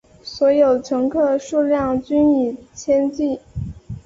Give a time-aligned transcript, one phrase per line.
[0.23, 3.39] 所有乘客数量均以千计。